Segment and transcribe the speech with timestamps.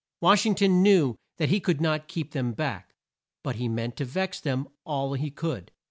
[0.19, 2.95] Wash ing ton knew that he could not keep them back,
[3.43, 5.71] but he meant to vex them all he could.